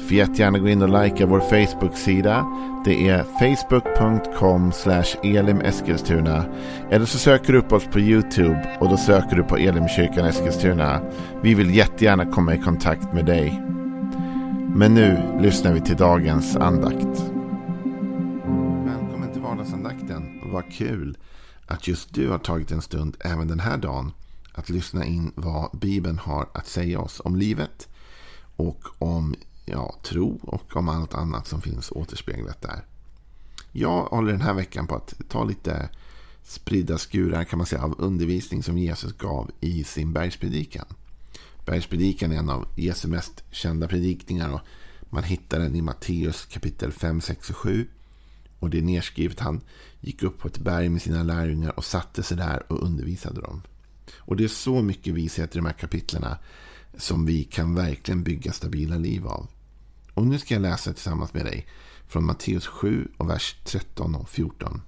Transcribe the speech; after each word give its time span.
Får 0.00 0.12
jättegärna 0.12 0.58
gå 0.58 0.68
in 0.68 0.82
och 0.82 1.02
likea 1.02 1.26
vår 1.26 1.40
Facebook-sida. 1.40 2.46
Det 2.84 3.08
är 3.08 3.22
facebook.com 3.22 4.72
elimeskilstuna. 5.22 6.44
Eller 6.90 7.06
så 7.06 7.18
söker 7.18 7.52
du 7.52 7.58
upp 7.58 7.72
oss 7.72 7.84
på 7.84 8.00
YouTube 8.00 8.76
och 8.80 8.88
då 8.88 8.96
söker 8.96 9.36
du 9.36 9.42
på 9.42 9.56
Elimkyrkan 9.56 10.26
Eskilstuna. 10.26 11.00
Vi 11.42 11.54
vill 11.54 11.74
jättegärna 11.74 12.26
komma 12.26 12.54
i 12.54 12.58
kontakt 12.58 13.12
med 13.12 13.26
dig. 13.26 13.62
Men 14.74 14.94
nu 14.94 15.38
lyssnar 15.40 15.72
vi 15.72 15.80
till 15.80 15.96
dagens 15.96 16.56
andakt. 16.56 17.22
Välkommen 18.86 19.32
till 19.32 19.42
vardagsandakten. 19.42 20.40
Vad 20.52 20.72
kul 20.72 21.18
att 21.66 21.88
just 21.88 22.14
du 22.14 22.28
har 22.28 22.38
tagit 22.38 22.72
en 22.72 22.82
stund 22.82 23.16
även 23.20 23.48
den 23.48 23.60
här 23.60 23.76
dagen 23.76 24.12
att 24.52 24.68
lyssna 24.68 25.04
in 25.04 25.32
vad 25.34 25.78
Bibeln 25.78 26.18
har 26.18 26.48
att 26.54 26.66
säga 26.66 27.00
oss 27.00 27.20
om 27.24 27.36
livet 27.36 27.88
och 28.56 28.84
om 28.98 29.34
ja, 29.70 29.96
tro 30.02 30.40
och 30.42 30.76
om 30.76 30.88
allt 30.88 31.14
annat 31.14 31.46
som 31.46 31.60
finns 31.60 31.90
återspeglat 31.90 32.62
där. 32.62 32.84
Jag 33.72 34.02
håller 34.04 34.32
den 34.32 34.40
här 34.40 34.54
veckan 34.54 34.86
på 34.86 34.94
att 34.94 35.14
ta 35.28 35.44
lite 35.44 35.88
spridda 36.42 36.98
skurar 36.98 37.44
kan 37.44 37.56
man 37.56 37.66
säga 37.66 37.82
av 37.82 37.94
undervisning 37.98 38.62
som 38.62 38.78
Jesus 38.78 39.12
gav 39.12 39.50
i 39.60 39.84
sin 39.84 40.12
bergspredikan. 40.12 40.86
Bergspredikan 41.66 42.32
är 42.32 42.36
en 42.36 42.50
av 42.50 42.68
Jesu 42.76 43.08
mest 43.08 43.44
kända 43.50 43.88
predikningar 43.88 44.52
och 44.52 44.60
man 45.10 45.24
hittar 45.24 45.58
den 45.58 45.76
i 45.76 45.82
Matteus 45.82 46.46
kapitel 46.46 46.92
5, 46.92 47.20
6 47.20 47.50
och 47.50 47.56
7. 47.56 47.86
Och 48.58 48.70
det 48.70 48.78
är 48.78 48.82
nedskrivet 48.82 49.40
han 49.40 49.60
gick 50.00 50.22
upp 50.22 50.38
på 50.38 50.48
ett 50.48 50.58
berg 50.58 50.88
med 50.88 51.02
sina 51.02 51.22
lärjungar 51.22 51.78
och 51.78 51.84
satte 51.84 52.22
sig 52.22 52.36
där 52.36 52.72
och 52.72 52.82
undervisade 52.82 53.40
dem. 53.40 53.62
Och 54.16 54.36
det 54.36 54.44
är 54.44 54.48
så 54.48 54.82
mycket 54.82 55.14
vishet 55.14 55.54
i 55.54 55.58
de 55.58 55.66
här 55.66 55.72
kapitlerna 55.72 56.38
som 56.96 57.26
vi 57.26 57.44
kan 57.44 57.74
verkligen 57.74 58.22
bygga 58.22 58.52
stabila 58.52 58.96
liv 58.96 59.26
av. 59.26 59.46
Och 60.14 60.26
nu 60.26 60.38
ska 60.38 60.54
jag 60.54 60.62
läsa 60.62 60.92
tillsammans 60.92 61.34
med 61.34 61.44
dig 61.44 61.66
från 62.06 62.24
Matteus 62.24 62.66
7 62.66 63.08
och 63.16 63.30
vers 63.30 63.56
13 63.64 64.14
och 64.14 64.28
14. 64.28 64.82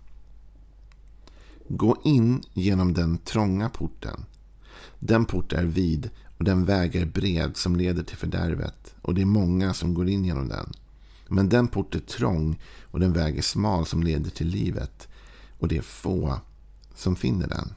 Gå 1.69 1.97
in 2.05 2.43
genom 2.53 2.95
den 2.95 3.19
trånga 3.19 3.69
porten. 3.69 4.25
Den 4.99 5.25
port 5.25 5.53
är 5.53 5.65
vid 5.65 6.11
och 6.39 6.45
den 6.45 6.65
väg 6.65 6.97
är 6.97 7.07
bred 7.07 7.57
som 7.57 7.77
leder 7.77 8.03
till 8.03 8.17
fördärvet 8.17 8.95
och 9.03 9.15
det 9.15 9.23
är 9.23 9.27
många 9.27 9.75
som 9.75 9.95
går 9.95 10.09
in 10.09 10.25
genom 10.25 10.49
den. 10.49 10.73
Men 11.29 11.49
den 11.49 11.69
port 11.69 11.95
är 11.95 12.01
trång 12.01 12.61
och 12.91 13.01
den 13.01 13.13
väg 13.13 13.39
är 13.39 13.43
smal 13.43 13.87
som 13.87 14.03
leder 14.03 14.31
till 14.31 14.47
livet 14.47 15.09
och 15.59 15.69
det 15.69 15.77
är 15.77 15.83
få 15.83 16.41
som 16.95 17.17
finner 17.17 17.49
den. 17.49 17.75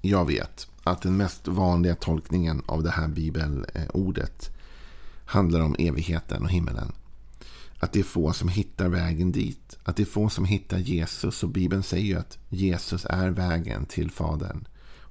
Jag 0.00 0.26
vet 0.26 0.68
att 0.82 1.02
den 1.02 1.16
mest 1.16 1.48
vanliga 1.48 1.94
tolkningen 1.94 2.62
av 2.66 2.82
det 2.82 2.90
här 2.90 3.08
bibelordet 3.08 4.50
handlar 5.24 5.60
om 5.60 5.76
evigheten 5.78 6.42
och 6.42 6.50
himmelen. 6.50 6.92
Att 7.78 7.92
det 7.92 7.98
är 8.00 8.04
få 8.04 8.32
som 8.32 8.48
hittar 8.48 8.88
vägen 8.88 9.32
dit. 9.32 9.78
Att 9.82 9.96
det 9.96 10.02
är 10.02 10.06
få 10.06 10.28
som 10.28 10.44
hittar 10.44 10.78
Jesus. 10.78 11.42
Och 11.42 11.48
Bibeln 11.48 11.82
säger 11.82 12.06
ju 12.06 12.18
att 12.18 12.38
Jesus 12.48 13.06
är 13.10 13.30
vägen 13.30 13.86
till 13.86 14.10
Fadern. 14.10 14.64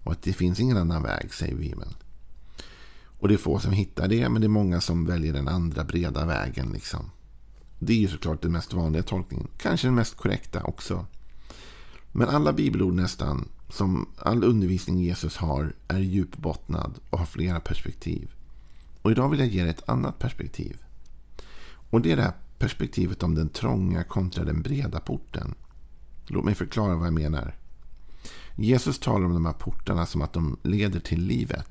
Och 0.03 0.11
att 0.11 0.21
det 0.21 0.33
finns 0.33 0.59
ingen 0.59 0.77
annan 0.77 1.03
väg, 1.03 1.33
säger 1.33 1.55
Bibeln. 1.55 1.93
Och 3.21 3.27
det 3.27 3.33
är 3.33 3.37
få 3.37 3.59
som 3.59 3.71
hittar 3.71 4.07
det, 4.07 4.29
men 4.29 4.41
det 4.41 4.47
är 4.47 4.49
många 4.49 4.81
som 4.81 5.05
väljer 5.05 5.33
den 5.33 5.47
andra 5.47 5.83
breda 5.83 6.25
vägen. 6.25 6.71
Liksom. 6.73 7.11
Det 7.79 7.93
är 7.93 7.97
ju 7.97 8.07
såklart 8.07 8.41
den 8.41 8.51
mest 8.51 8.73
vanliga 8.73 9.03
tolkningen. 9.03 9.47
Kanske 9.57 9.87
den 9.87 9.95
mest 9.95 10.17
korrekta 10.17 10.63
också. 10.63 11.05
Men 12.11 12.29
alla 12.29 12.53
bibelord 12.53 12.93
nästan, 12.93 13.47
som 13.69 14.09
all 14.17 14.43
undervisning 14.43 14.99
Jesus 14.99 15.37
har, 15.37 15.73
är 15.87 15.99
djupbottnad 15.99 16.99
och 17.09 17.19
har 17.19 17.25
flera 17.25 17.59
perspektiv. 17.59 18.31
Och 19.01 19.11
idag 19.11 19.29
vill 19.29 19.39
jag 19.39 19.49
ge 19.49 19.61
dig 19.61 19.69
ett 19.69 19.89
annat 19.89 20.19
perspektiv. 20.19 20.77
Och 21.89 22.01
det 22.01 22.11
är 22.11 22.15
det 22.15 22.21
här 22.21 22.33
perspektivet 22.57 23.23
om 23.23 23.35
den 23.35 23.49
trånga 23.49 24.03
kontra 24.03 24.43
den 24.43 24.61
breda 24.61 24.99
porten. 24.99 25.55
Låt 26.27 26.45
mig 26.45 26.55
förklara 26.55 26.95
vad 26.95 27.07
jag 27.07 27.13
menar. 27.13 27.55
Jesus 28.55 28.99
talar 28.99 29.25
om 29.25 29.33
de 29.33 29.45
här 29.45 29.53
portarna 29.53 30.05
som 30.05 30.21
att 30.21 30.33
de 30.33 30.57
leder 30.63 30.99
till 30.99 31.21
livet. 31.21 31.67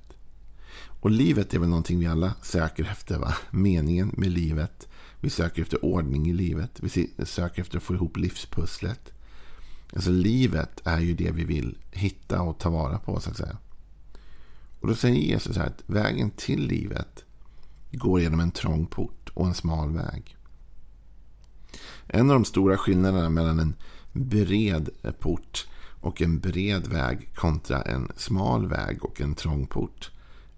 Och 1.01 1.11
livet 1.11 1.55
är 1.55 1.59
väl 1.59 1.69
någonting 1.69 1.99
vi 1.99 2.07
alla 2.07 2.35
söker 2.43 2.85
efter. 2.85 3.19
Va? 3.19 3.35
Meningen 3.51 4.15
med 4.17 4.31
livet. 4.31 4.89
Vi 5.21 5.31
söker 5.31 5.63
efter 5.63 5.85
ordning 5.85 6.31
i 6.31 6.33
livet. 6.33 6.81
Vi 6.81 7.11
söker 7.25 7.63
efter 7.63 7.77
att 7.77 7.83
få 7.83 7.95
ihop 7.95 8.17
livspusslet. 8.17 9.13
Alltså 9.93 10.11
livet 10.11 10.81
är 10.85 11.01
ju 11.01 11.15
det 11.15 11.31
vi 11.31 11.45
vill 11.45 11.79
hitta 11.91 12.43
och 12.43 12.59
ta 12.59 12.71
vara 12.71 12.99
på 12.99 13.21
så 13.21 13.31
att 13.31 13.37
säga. 13.37 13.57
Och 14.81 14.89
då 14.89 14.95
säger 14.95 15.21
Jesus 15.21 15.57
här 15.57 15.67
att 15.67 15.83
vägen 15.87 16.31
till 16.31 16.67
livet 16.67 17.25
går 17.93 18.21
genom 18.21 18.41
en 18.41 18.51
trång 18.51 18.87
port 18.87 19.31
och 19.35 19.47
en 19.47 19.55
smal 19.55 19.93
väg. 19.93 20.37
En 22.07 22.31
av 22.31 22.35
de 22.35 22.45
stora 22.45 22.77
skillnaderna 22.77 23.31
mellan 23.31 23.59
en 23.59 23.75
bred 24.13 24.91
port 25.21 25.67
och 26.01 26.23
en 26.23 26.41
bred 26.41 26.87
väg 26.87 27.35
kontra 27.35 27.83
en 27.83 28.13
smal 28.17 28.67
väg 28.67 29.05
och 29.05 29.21
en 29.21 29.35
trång 29.35 29.67
port 29.67 30.11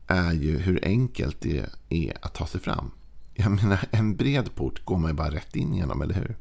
är 0.06 0.32
ju 0.32 0.58
hur 0.58 0.84
enkelt 0.84 1.40
det 1.40 1.66
är 1.88 2.16
att 2.22 2.34
ta 2.34 2.46
sig 2.46 2.60
fram. 2.60 2.90
Jag 3.34 3.50
menar, 3.50 3.84
en 3.90 4.16
bred 4.16 4.54
port 4.54 4.84
går 4.84 4.98
man 4.98 5.10
ju 5.10 5.14
bara 5.14 5.30
rätt 5.30 5.56
in 5.56 5.74
genom, 5.74 6.02
eller 6.02 6.14
hur? 6.14 6.36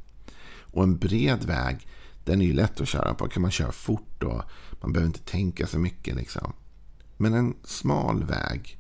Och 0.60 0.84
en 0.84 0.98
bred 0.98 1.44
väg, 1.44 1.88
den 2.26 2.42
är 2.42 2.46
ju 2.46 2.54
lätt 2.54 2.82
att 2.82 2.88
köra 2.88 3.14
på. 3.14 3.28
kan 3.28 3.42
man 3.42 3.52
köra 3.52 3.72
fort 3.72 4.24
och 4.24 4.42
man 4.82 4.94
behöver 4.94 5.08
inte 5.08 5.32
tänka 5.32 5.68
så 5.68 5.80
mycket. 5.80 6.16
liksom. 6.16 6.54
Men 7.22 7.34
en 7.34 7.56
smal 7.64 8.24
väg 8.24 8.78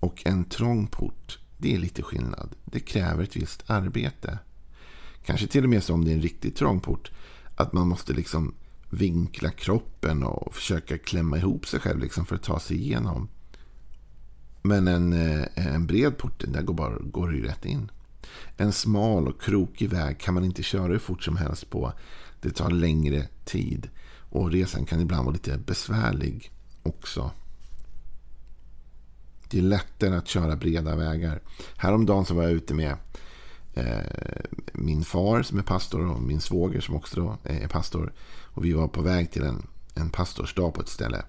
och 0.00 0.22
en 0.26 0.44
trång 0.44 0.86
port, 0.86 1.38
det 1.58 1.74
är 1.74 1.78
lite 1.78 2.02
skillnad. 2.02 2.54
Det 2.64 2.80
kräver 2.80 3.22
ett 3.22 3.36
visst 3.36 3.64
arbete. 3.66 4.38
Kanske 5.24 5.46
till 5.46 5.64
och 5.64 5.70
med 5.70 5.82
som 5.82 6.04
det 6.04 6.10
är 6.10 6.14
en 6.14 6.22
riktigt 6.22 6.56
trång 6.56 6.80
port. 6.80 7.10
Att 7.56 7.72
man 7.72 7.88
måste 7.88 8.12
liksom 8.12 8.54
vinkla 8.90 9.50
kroppen 9.50 10.22
och 10.22 10.54
försöka 10.54 10.98
klämma 10.98 11.38
ihop 11.38 11.66
sig 11.66 11.80
själv 11.80 12.00
liksom 12.00 12.26
för 12.26 12.36
att 12.36 12.42
ta 12.42 12.60
sig 12.60 12.76
igenom. 12.76 13.28
Men 14.62 14.88
en, 14.88 15.12
eh, 15.12 15.46
en 15.54 15.86
bred 15.86 16.18
port, 16.18 16.44
där 16.48 16.62
går, 16.62 16.74
bara, 16.74 16.98
går 16.98 17.28
det 17.28 17.36
ju 17.36 17.44
rätt 17.44 17.64
in. 17.64 17.90
En 18.56 18.72
smal 18.72 19.28
och 19.28 19.42
krokig 19.42 19.90
väg 19.90 20.20
kan 20.20 20.34
man 20.34 20.44
inte 20.44 20.62
köra 20.62 20.92
hur 20.92 20.98
fort 20.98 21.22
som 21.22 21.36
helst 21.36 21.70
på. 21.70 21.92
Det 22.40 22.50
tar 22.50 22.70
längre 22.70 23.28
tid. 23.44 23.88
Och 24.30 24.52
resan 24.52 24.86
kan 24.86 25.00
ibland 25.00 25.24
vara 25.24 25.32
lite 25.32 25.58
besvärlig 25.58 26.52
också. 26.82 27.30
Det 29.50 29.58
är 29.58 29.62
lättare 29.62 30.16
att 30.16 30.28
köra 30.28 30.56
breda 30.56 30.96
vägar. 30.96 31.40
Häromdagen 31.76 32.24
så 32.24 32.34
var 32.34 32.42
jag 32.42 32.52
ute 32.52 32.74
med 32.74 32.96
eh, 33.74 34.44
min 34.72 35.04
far 35.04 35.42
som 35.42 35.58
är 35.58 35.62
pastor 35.62 36.10
och 36.10 36.22
min 36.22 36.40
svåger 36.40 36.80
som 36.80 36.96
också 36.96 37.38
eh, 37.44 37.62
är 37.62 37.68
pastor. 37.68 38.12
Och 38.44 38.64
vi 38.64 38.72
var 38.72 38.88
på 38.88 39.02
väg 39.02 39.30
till 39.30 39.42
en, 39.42 39.66
en 39.94 40.10
pastorsdag 40.10 40.74
på 40.74 40.80
ett 40.80 40.88
ställe. 40.88 41.22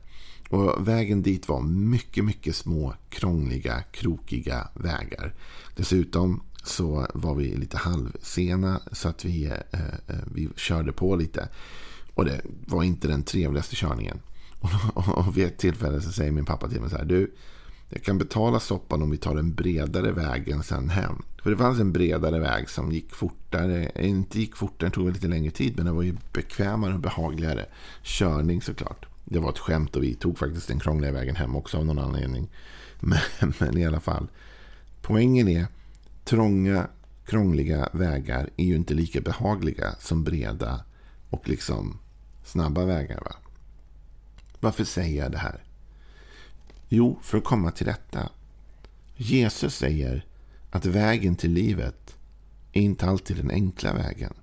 Och 0.49 0.87
vägen 0.87 1.21
dit 1.21 1.47
var 1.47 1.61
mycket, 1.61 2.25
mycket 2.25 2.55
små, 2.55 2.93
krångliga, 3.09 3.83
krokiga 3.91 4.67
vägar. 4.73 5.33
Dessutom 5.75 6.43
så 6.63 7.07
var 7.13 7.35
vi 7.35 7.55
lite 7.55 7.77
halvsena 7.77 8.81
så 8.91 9.09
att 9.09 9.25
vi, 9.25 9.45
eh, 9.45 9.79
eh 10.07 10.15
vi 10.33 10.49
körde 10.55 10.91
på 10.91 11.15
lite. 11.15 11.49
Och 12.13 12.25
det 12.25 12.41
var 12.65 12.83
inte 12.83 13.07
den 13.07 13.23
trevligaste 13.23 13.75
körningen. 13.75 14.19
Och, 14.59 14.69
och, 14.93 15.17
och 15.17 15.37
vid 15.37 15.45
ett 15.45 15.57
tillfälle 15.57 16.01
så 16.01 16.11
säger 16.11 16.31
min 16.31 16.45
pappa 16.45 16.69
till 16.69 16.81
mig 16.81 16.89
så 16.89 16.97
här. 16.97 17.05
Du, 17.05 17.35
jag 17.89 18.03
kan 18.03 18.17
betala 18.17 18.59
soppan 18.59 19.01
om 19.01 19.11
vi 19.11 19.17
tar 19.17 19.35
den 19.35 19.53
bredare 19.53 20.11
vägen 20.11 20.63
sen 20.63 20.89
hem. 20.89 21.23
För 21.43 21.49
det 21.49 21.57
fanns 21.57 21.79
en 21.79 21.91
bredare 21.91 22.39
väg 22.39 22.69
som 22.69 22.91
gick 22.91 23.15
fortare. 23.15 23.85
Eh, 23.85 24.09
inte 24.09 24.39
gick 24.39 24.55
fortare, 24.55 24.89
det 24.89 24.95
tog 24.95 25.11
lite 25.11 25.27
längre 25.27 25.51
tid. 25.51 25.73
Men 25.77 25.85
det 25.85 25.91
var 25.91 26.03
ju 26.03 26.15
bekvämare 26.33 26.93
och 26.93 26.99
behagligare 26.99 27.65
körning 28.03 28.61
såklart. 28.61 29.05
Det 29.25 29.39
var 29.39 29.49
ett 29.49 29.59
skämt 29.59 29.95
och 29.95 30.03
vi 30.03 30.15
tog 30.15 30.37
faktiskt 30.37 30.67
den 30.67 30.79
krångliga 30.79 31.11
vägen 31.11 31.35
hem 31.35 31.55
också 31.55 31.77
av 31.77 31.85
någon 31.85 31.99
anledning. 31.99 32.49
Men, 32.99 33.53
men 33.59 33.77
i 33.77 33.85
alla 33.85 33.99
fall. 33.99 34.27
Poängen 35.01 35.47
är 35.47 35.67
trånga, 36.25 36.87
krångliga 37.25 37.89
vägar 37.93 38.49
är 38.57 38.65
ju 38.65 38.75
inte 38.75 38.93
lika 38.93 39.21
behagliga 39.21 39.95
som 39.99 40.23
breda 40.23 40.83
och 41.29 41.49
liksom 41.49 41.99
snabba 42.43 42.85
vägar. 42.85 43.21
Va? 43.25 43.35
Varför 44.59 44.83
säger 44.83 45.23
jag 45.23 45.31
det 45.31 45.37
här? 45.37 45.63
Jo, 46.89 47.19
för 47.21 47.37
att 47.37 47.43
komma 47.43 47.71
till 47.71 47.87
rätta. 47.87 48.29
Jesus 49.15 49.75
säger 49.75 50.25
att 50.71 50.85
vägen 50.85 51.35
till 51.35 51.51
livet 51.51 52.17
är 52.71 52.81
inte 52.81 53.05
alltid 53.05 53.37
den 53.37 53.51
enkla 53.51 53.93
vägen. 53.93 54.33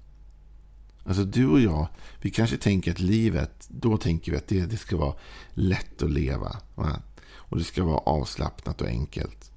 Alltså 1.04 1.25
du 1.25 1.46
och 1.46 1.60
jag, 1.60 1.88
vi 2.20 2.31
kanske 2.31 2.56
tänker 2.56 2.90
att 2.90 3.00
livet, 3.00 3.66
då 3.69 3.96
tänker 3.96 4.32
vi 4.32 4.38
att 4.38 4.48
det, 4.48 4.66
det 4.66 4.76
ska 4.76 4.96
vara 4.96 5.14
lätt 5.50 6.02
att 6.02 6.10
leva. 6.10 6.56
Va? 6.75 7.02
Och 7.28 7.58
det 7.58 7.64
ska 7.64 7.84
vara 7.84 7.98
avslappnat 7.98 8.81
och 8.81 8.88
enkelt. 8.88 9.52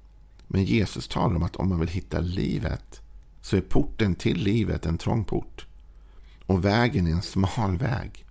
Men 0.46 0.64
Jesus 0.64 1.08
talar 1.08 1.36
om 1.36 1.42
att 1.42 1.56
om 1.56 1.68
man 1.68 1.80
vill 1.80 1.88
hitta 1.88 2.20
livet 2.20 3.00
så 3.40 3.56
är 3.56 3.60
porten 3.60 4.14
till 4.14 4.36
livet 4.36 4.86
en 4.86 4.98
trång 4.98 5.24
port. 5.24 5.66
Och 6.46 6.64
vägen 6.64 7.06
är 7.06 7.10
en 7.10 7.22
smal 7.22 7.78
väg. 7.78 8.24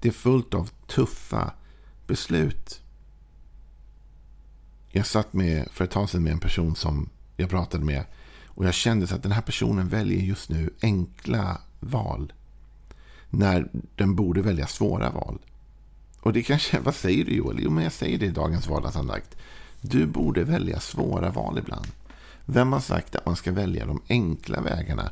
Det 0.00 0.08
är 0.08 0.12
fullt 0.12 0.54
av 0.54 0.70
tuffa 0.86 1.52
beslut. 2.06 2.82
Jag 4.92 5.06
satt 5.06 5.32
med, 5.32 5.68
för 5.72 5.84
ett 5.84 5.90
tag 5.90 6.10
sedan 6.10 6.22
med 6.22 6.32
en 6.32 6.40
person 6.40 6.76
som 6.76 7.08
jag 7.36 7.50
pratade 7.50 7.84
med. 7.84 8.04
Och 8.46 8.66
jag 8.66 8.74
kände 8.74 9.14
att 9.14 9.22
den 9.22 9.32
här 9.32 9.42
personen 9.42 9.88
väljer 9.88 10.20
just 10.20 10.50
nu 10.50 10.70
enkla 10.82 11.60
val. 11.80 12.32
När 13.30 13.68
den 13.96 14.14
borde 14.14 14.42
välja 14.42 14.66
svåra 14.66 15.10
val. 15.10 15.38
Och 16.20 16.32
det 16.32 16.42
kanske, 16.42 16.80
vad 16.80 16.94
säger 16.94 17.24
du 17.24 17.32
Joel? 17.32 17.58
Jo, 17.60 17.70
men 17.70 17.84
jag 17.84 17.92
säger 17.92 18.18
det 18.18 18.26
i 18.26 18.30
dagens 18.30 18.68
vardagsandakt. 18.68 19.36
Du 19.80 20.06
borde 20.06 20.44
välja 20.44 20.80
svåra 20.80 21.30
val 21.30 21.58
ibland. 21.58 21.86
Vem 22.44 22.72
har 22.72 22.80
sagt 22.80 23.16
att 23.16 23.26
man 23.26 23.36
ska 23.36 23.52
välja 23.52 23.86
de 23.86 24.02
enkla 24.08 24.60
vägarna? 24.60 25.10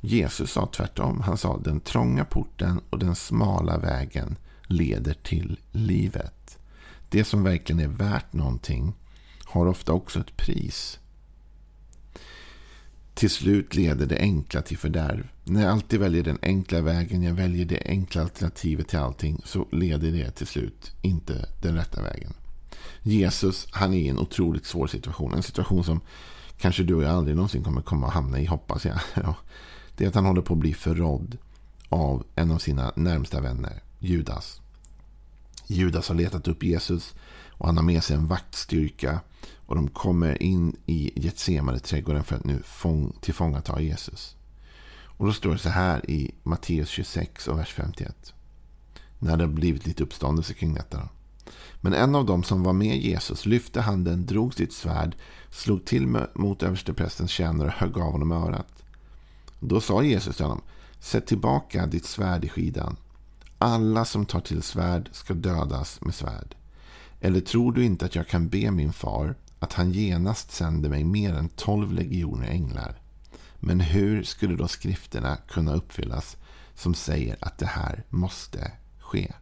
Jesus 0.00 0.50
sa 0.52 0.66
tvärtom. 0.66 1.20
Han 1.20 1.38
sa 1.38 1.58
den 1.58 1.80
trånga 1.80 2.24
porten 2.24 2.80
och 2.90 2.98
den 2.98 3.14
smala 3.14 3.78
vägen 3.78 4.36
leder 4.62 5.14
till 5.14 5.58
livet. 5.72 6.58
Det 7.08 7.24
som 7.24 7.42
verkligen 7.42 7.80
är 7.80 7.88
värt 7.88 8.32
någonting 8.32 8.94
har 9.48 9.66
ofta 9.66 9.92
också 9.92 10.20
ett 10.20 10.36
pris. 10.36 10.98
Till 13.14 13.30
slut 13.30 13.74
leder 13.74 14.06
det 14.06 14.18
enkla 14.18 14.62
till 14.62 14.78
fördärv. 14.78 15.28
När 15.44 15.62
jag 15.62 15.72
alltid 15.72 16.00
väljer 16.00 16.22
den 16.22 16.38
enkla 16.42 16.80
vägen, 16.80 17.22
jag 17.22 17.34
väljer 17.34 17.64
det 17.64 17.82
enkla 17.84 18.22
alternativet 18.22 18.88
till 18.88 18.98
allting, 18.98 19.42
så 19.44 19.66
leder 19.72 20.10
det 20.12 20.30
till 20.30 20.46
slut 20.46 20.92
inte 21.02 21.48
den 21.62 21.76
rätta 21.76 22.02
vägen. 22.02 22.32
Jesus, 23.02 23.68
han 23.70 23.94
är 23.94 23.98
i 23.98 24.08
en 24.08 24.18
otroligt 24.18 24.66
svår 24.66 24.86
situation. 24.86 25.34
En 25.34 25.42
situation 25.42 25.84
som 25.84 26.00
kanske 26.58 26.82
du 26.82 26.94
och 26.94 27.02
jag 27.02 27.10
aldrig 27.10 27.36
någonsin 27.36 27.64
kommer 27.64 27.82
komma 27.82 28.06
att 28.06 28.14
hamna 28.14 28.40
i, 28.40 28.44
hoppas 28.44 28.84
jag. 28.84 29.00
Det 29.96 30.04
är 30.04 30.08
att 30.08 30.14
han 30.14 30.24
håller 30.24 30.42
på 30.42 30.54
att 30.54 30.60
bli 30.60 30.74
förrådd 30.74 31.38
av 31.88 32.24
en 32.34 32.50
av 32.50 32.58
sina 32.58 32.92
närmsta 32.96 33.40
vänner, 33.40 33.82
Judas. 33.98 34.60
Judas 35.66 36.08
har 36.08 36.14
letat 36.14 36.48
upp 36.48 36.62
Jesus 36.62 37.14
och 37.58 37.66
han 37.66 37.76
har 37.76 37.84
med 37.84 38.04
sig 38.04 38.16
en 38.16 38.26
vaktstyrka. 38.26 39.20
Och 39.66 39.74
de 39.74 39.88
kommer 39.88 40.42
in 40.42 40.76
i 40.86 41.12
Getsemane 41.14 41.78
trädgården 41.78 42.24
för 42.24 42.36
att 42.36 42.44
nu 42.44 42.62
fång, 42.64 43.16
tillfångata 43.20 43.80
Jesus. 43.80 44.36
Och 45.18 45.26
då 45.26 45.32
står 45.32 45.52
det 45.52 45.58
så 45.58 45.68
här 45.68 46.10
i 46.10 46.34
Matteus 46.42 46.88
26 46.88 47.48
och 47.48 47.58
vers 47.58 47.72
51. 47.72 48.32
När 49.18 49.36
det 49.36 49.44
har 49.44 49.52
blivit 49.52 49.86
lite 49.86 50.02
uppståndelse 50.02 50.54
kring 50.54 50.74
detta. 50.74 51.08
Men 51.80 51.94
en 51.94 52.14
av 52.14 52.26
dem 52.26 52.42
som 52.42 52.62
var 52.62 52.72
med 52.72 52.96
Jesus 52.96 53.46
lyfte 53.46 53.80
handen, 53.80 54.26
drog 54.26 54.54
sitt 54.54 54.72
svärd, 54.72 55.16
slog 55.50 55.84
till 55.84 56.26
mot 56.34 56.62
översteprästens 56.62 57.30
tjänare 57.30 57.68
och 57.68 57.74
högg 57.74 57.98
av 57.98 58.12
honom 58.12 58.32
örat. 58.32 58.82
Då 59.60 59.80
sa 59.80 60.02
Jesus 60.02 60.36
till 60.36 60.44
honom, 60.44 60.62
sätt 61.00 61.26
tillbaka 61.26 61.86
ditt 61.86 62.04
svärd 62.04 62.44
i 62.44 62.48
skidan. 62.48 62.96
Alla 63.58 64.04
som 64.04 64.26
tar 64.26 64.40
till 64.40 64.62
svärd 64.62 65.08
ska 65.12 65.34
dödas 65.34 66.00
med 66.00 66.14
svärd. 66.14 66.54
Eller 67.20 67.40
tror 67.40 67.72
du 67.72 67.84
inte 67.84 68.04
att 68.04 68.14
jag 68.14 68.28
kan 68.28 68.48
be 68.48 68.70
min 68.70 68.92
far 68.92 69.34
att 69.58 69.72
han 69.72 69.92
genast 69.92 70.52
sänder 70.52 70.88
mig 70.88 71.04
mer 71.04 71.34
än 71.34 71.48
tolv 71.48 71.92
legioner 71.92 72.48
änglar? 72.48 73.00
Men 73.60 73.80
hur 73.80 74.22
skulle 74.22 74.56
då 74.56 74.68
skrifterna 74.68 75.36
kunna 75.36 75.74
uppfyllas 75.74 76.36
som 76.74 76.94
säger 76.94 77.36
att 77.40 77.58
det 77.58 77.66
här 77.66 78.04
måste 78.08 78.72
ske? 78.98 79.32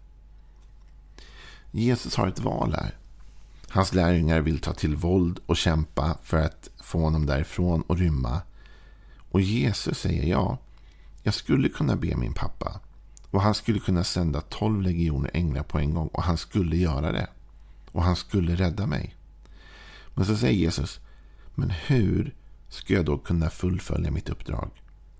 Jesus 1.71 2.17
har 2.17 2.29
ett 2.29 2.41
val 2.41 2.75
här. 2.75 2.95
Hans 3.69 3.95
lärjungar 3.95 4.41
vill 4.41 4.59
ta 4.59 4.73
till 4.73 4.97
våld 4.97 5.41
och 5.47 5.57
kämpa 5.57 6.19
för 6.23 6.37
att 6.37 6.71
få 6.81 7.01
honom 7.01 7.27
därifrån 7.27 7.83
och 7.83 7.99
rymma. 7.99 8.41
Och 9.31 9.41
Jesus 9.41 9.99
säger 9.99 10.25
ja, 10.25 10.59
jag 11.23 11.35
skulle 11.35 11.69
kunna 11.69 11.97
be 11.97 12.17
min 12.17 12.33
pappa. 12.33 12.81
Och 13.31 13.43
han 13.43 13.55
skulle 13.55 13.79
kunna 13.79 14.05
sända 14.05 14.41
tolv 14.41 14.83
legioner 14.83 15.31
änglar 15.35 15.63
på 15.63 15.79
en 15.79 15.95
gång. 15.95 16.09
Och 16.09 16.23
han 16.23 16.37
skulle 16.37 16.77
göra 16.77 17.13
det. 17.13 17.29
Och 17.97 18.03
han 18.03 18.17
skulle 18.17 18.55
rädda 18.55 18.87
mig. 18.87 19.17
Men 20.15 20.27
så 20.27 20.37
säger 20.37 20.59
Jesus, 20.59 21.01
men 21.55 21.71
hur 21.71 22.35
ska 22.69 22.95
jag 22.95 23.05
då 23.05 23.19
kunna 23.19 23.51
fullfölja 23.51 24.11
mitt 24.11 24.29
uppdrag? 24.29 24.71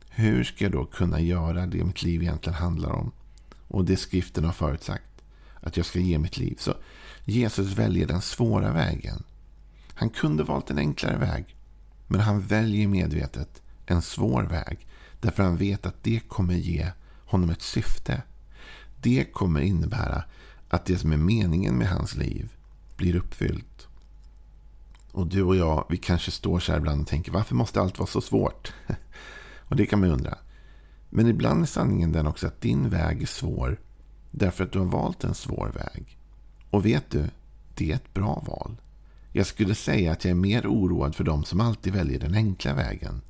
Hur 0.09 0.45
ska 0.45 0.65
jag 0.65 0.73
då 0.73 0.85
kunna 0.85 1.21
göra 1.21 1.67
det 1.67 1.85
mitt 1.85 2.03
liv 2.03 2.23
egentligen 2.23 2.59
handlar 2.59 2.91
om? 2.91 3.13
Och 3.69 3.85
det 3.85 3.97
skriften 3.97 4.45
har 4.45 4.53
förutsagt. 4.53 5.23
Att 5.61 5.77
jag 5.77 5.87
ska 5.87 5.99
ge 5.99 6.19
mitt 6.19 6.39
liv. 6.39 6.57
Så 6.59 6.75
Jesus 7.25 7.73
väljer 7.73 8.07
den 8.07 8.21
svåra 8.21 8.73
vägen. 8.73 9.23
Han 9.95 10.11
kunde 10.11 10.45
valt 10.45 10.71
en 10.71 10.79
enklare 10.79 11.19
väg. 11.19 11.57
Men 12.07 12.21
han 12.21 12.41
väljer 12.41 12.89
medvetet 12.89 13.63
en 13.87 14.03
svår 14.03 14.43
väg. 14.43 14.87
Därför 15.21 15.43
han 15.43 15.57
vet 15.57 15.87
att 15.87 16.03
det 16.03 16.21
kommer 16.29 16.55
ge 16.55 16.91
honom 17.25 17.51
ett 17.51 17.63
syfte. 17.63 18.23
Det 19.03 19.25
kommer 19.33 19.61
innebära 19.61 20.25
att 20.69 20.85
det 20.85 20.99
som 20.99 21.13
är 21.13 21.17
meningen 21.17 21.75
med 21.75 21.89
hans 21.89 22.17
liv 22.17 22.56
blir 22.97 23.17
uppfyllt. 23.17 23.87
Och 25.13 25.27
du 25.27 25.43
och 25.43 25.57
jag, 25.57 25.87
vi 25.89 25.97
kanske 25.97 26.31
står 26.31 26.61
så 26.61 26.73
här 26.73 26.79
ibland 26.79 27.01
och 27.01 27.07
tänker 27.07 27.33
varför 27.33 27.55
måste 27.55 27.81
allt 27.81 27.99
vara 27.99 28.07
så 28.07 28.21
svårt? 28.21 28.73
och 29.69 29.77
det 29.77 29.87
kan 29.87 30.01
man 30.01 30.11
undra. 30.11 30.39
Men 31.11 31.27
ibland 31.27 31.63
är 31.63 31.67
sanningen 31.67 32.13
den 32.13 32.27
också 32.27 32.47
att 32.47 32.61
din 32.61 32.89
väg 32.89 33.23
är 33.23 33.27
svår 33.27 33.81
därför 34.31 34.65
att 34.65 34.73
du 34.73 34.79
har 34.79 34.87
valt 34.87 35.25
en 35.25 35.35
svår 35.35 35.73
väg. 35.75 36.19
Och 36.71 36.87
vet 36.87 37.11
du, 37.11 37.25
det 37.75 37.91
är 37.91 37.95
ett 37.95 38.15
bra 38.15 38.43
val. 38.47 38.77
Jag 39.33 39.47
skulle 39.47 39.75
säga 39.75 40.13
att 40.13 40.25
jag 40.25 40.31
är 40.31 40.35
mer 40.35 40.67
oroad 40.67 41.15
för 41.15 41.25
de 41.25 41.45
som 41.45 41.61
alltid 41.61 41.93
väljer 41.93 42.21
den 42.21 42.35
enkla 42.35 42.75
vägen. 42.75 43.23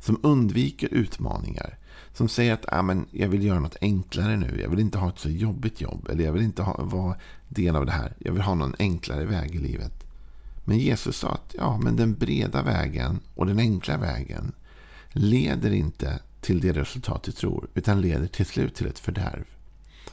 Som 0.00 0.20
undviker 0.22 0.88
utmaningar. 0.88 1.77
Som 2.18 2.28
säger 2.28 2.54
att 2.54 2.64
ah, 2.68 2.82
men 2.82 3.06
jag 3.10 3.28
vill 3.28 3.44
göra 3.44 3.60
något 3.60 3.76
enklare 3.80 4.36
nu. 4.36 4.60
Jag 4.62 4.70
vill 4.70 4.80
inte 4.80 4.98
ha 4.98 5.08
ett 5.08 5.18
så 5.18 5.30
jobbigt 5.30 5.80
jobb. 5.80 6.08
Eller 6.10 6.24
jag 6.24 6.32
vill 6.32 6.42
inte 6.42 6.62
ha, 6.62 6.84
vara 6.84 7.16
del 7.48 7.76
av 7.76 7.86
det 7.86 7.92
här. 7.92 8.12
Jag 8.18 8.32
vill 8.32 8.42
ha 8.42 8.54
någon 8.54 8.74
enklare 8.78 9.24
väg 9.24 9.54
i 9.54 9.58
livet. 9.58 10.04
Men 10.64 10.78
Jesus 10.78 11.16
sa 11.16 11.28
att 11.28 11.54
ja, 11.58 11.78
men 11.78 11.96
den 11.96 12.14
breda 12.14 12.62
vägen 12.62 13.20
och 13.34 13.46
den 13.46 13.58
enkla 13.58 13.96
vägen 13.96 14.52
leder 15.12 15.70
inte 15.70 16.20
till 16.40 16.60
det 16.60 16.72
resultat 16.72 17.22
du 17.22 17.32
tror. 17.32 17.68
Utan 17.74 18.00
leder 18.00 18.26
till 18.26 18.46
slut 18.46 18.74
till 18.74 18.86
ett 18.86 18.98
fördärv. 18.98 19.44